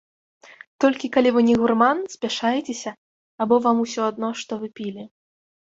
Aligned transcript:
Толькі 0.85 1.09
калі 1.17 1.29
вы 1.35 1.43
не 1.49 1.57
гурман, 1.65 1.97
спяшаецеся 2.15 2.95
або 3.47 3.55
вам 3.69 3.77
усё 3.87 4.01
адно, 4.11 4.33
што 4.43 4.51
вы 4.65 4.75
пілі. 4.81 5.03